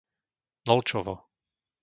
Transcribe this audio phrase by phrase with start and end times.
[0.67, 1.13] Nolčovo